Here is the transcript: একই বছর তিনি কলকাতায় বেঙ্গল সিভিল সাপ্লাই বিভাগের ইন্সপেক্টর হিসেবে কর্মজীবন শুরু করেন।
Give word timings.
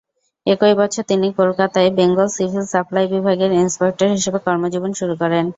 একই 0.45 0.73
বছর 0.77 1.03
তিনি 1.03 1.27
কলকাতায় 1.39 1.89
বেঙ্গল 1.97 2.27
সিভিল 2.35 2.65
সাপ্লাই 2.73 3.05
বিভাগের 3.13 3.51
ইন্সপেক্টর 3.61 4.07
হিসেবে 4.15 4.39
কর্মজীবন 4.45 4.91
শুরু 4.99 5.13
করেন। 5.21 5.45